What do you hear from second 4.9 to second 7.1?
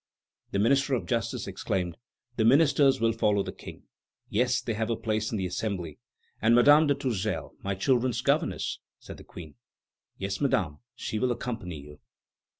place in the Assembly." "And Madame de